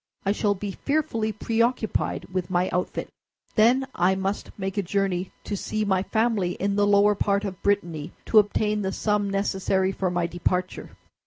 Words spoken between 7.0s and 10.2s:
part of Brittany, to obtain the sum necessary for